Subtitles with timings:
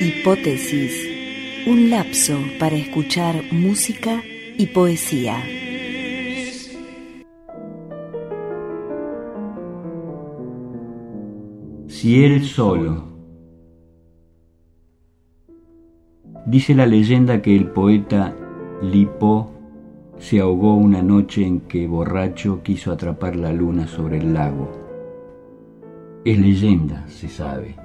[0.00, 1.06] Hipótesis,
[1.66, 4.22] un lapso para escuchar música
[4.56, 5.44] y poesía.
[11.88, 13.17] Si él solo.
[16.48, 18.34] Dice la leyenda que el poeta
[18.82, 19.52] Lipo
[20.18, 24.70] se ahogó una noche en que borracho quiso atrapar la luna sobre el lago.
[26.24, 27.76] Es leyenda, se sabe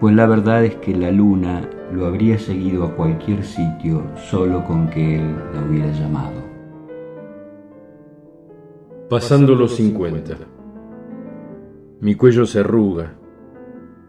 [0.00, 4.88] pues la verdad es que la luna lo habría seguido a cualquier sitio solo con
[4.88, 6.40] que él la hubiera llamado.
[9.10, 10.36] Pasando los 50.
[12.00, 13.14] Mi cuello se arruga.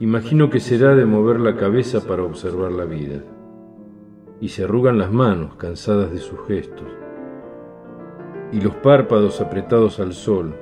[0.01, 3.21] Imagino que será de mover la cabeza para observar la vida.
[4.39, 6.87] Y se arrugan las manos, cansadas de sus gestos.
[8.53, 10.55] Y los párpados apretados al sol.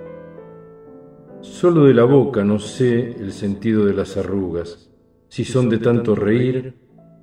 [1.41, 4.89] Solo de la boca no sé el sentido de las arrugas
[5.27, 6.73] si son de tanto reír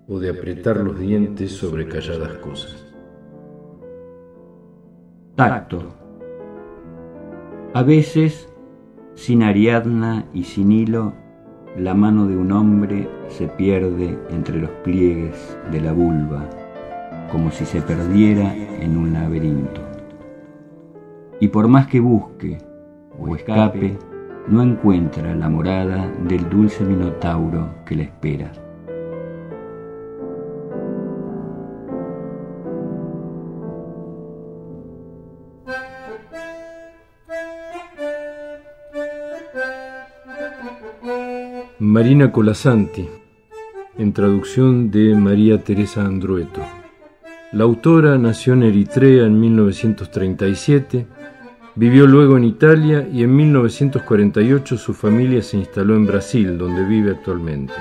[0.06, 2.94] o de apretar los dientes sobre calladas cosas.
[5.34, 5.82] Tacto.
[7.72, 8.48] A veces,
[9.14, 11.23] sin Ariadna y sin hilo,
[11.76, 16.48] la mano de un hombre se pierde entre los pliegues de la vulva,
[17.32, 19.80] como si se perdiera en un laberinto.
[21.40, 22.58] Y por más que busque
[23.18, 23.98] o escape,
[24.46, 28.52] no encuentra la morada del dulce minotauro que le espera.
[41.86, 43.06] Marina Colasanti,
[43.98, 46.62] en traducción de María Teresa Andrueto.
[47.52, 51.06] La autora nació en Eritrea en 1937
[51.74, 57.10] Vivió luego en Italia y en 1948 su familia se instaló en Brasil, donde vive
[57.10, 57.74] actualmente.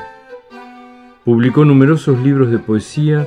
[1.23, 3.25] Publicó numerosos libros de poesía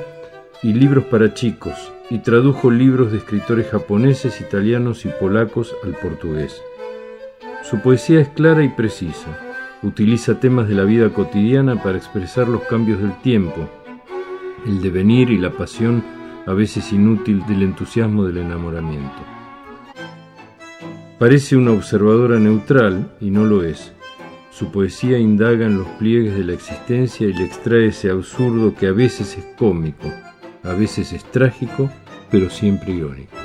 [0.63, 6.61] y libros para chicos y tradujo libros de escritores japoneses, italianos y polacos al portugués.
[7.63, 9.46] Su poesía es clara y precisa.
[9.83, 13.69] Utiliza temas de la vida cotidiana para expresar los cambios del tiempo,
[14.67, 16.03] el devenir y la pasión
[16.47, 19.23] a veces inútil del entusiasmo del enamoramiento.
[21.19, 23.93] Parece una observadora neutral y no lo es.
[24.51, 28.87] Su poesía indaga en los pliegues de la existencia y le extrae ese absurdo que
[28.87, 30.11] a veces es cómico,
[30.63, 31.91] a veces es trágico,
[32.31, 33.37] pero siempre irónico.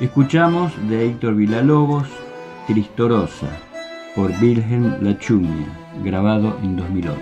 [0.00, 2.08] Escuchamos de Héctor Villalobos,
[2.66, 3.48] Tristorosa,
[4.14, 5.66] por Wilhelm Lachumia,
[6.02, 7.20] grabado en 2008.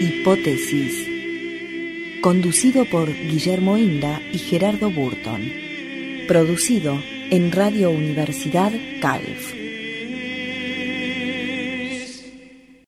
[0.00, 1.08] Hipótesis.
[2.20, 5.42] Conducido por Guillermo Inda y Gerardo Burton.
[6.26, 7.00] Producido
[7.30, 9.65] en Radio Universidad Calf.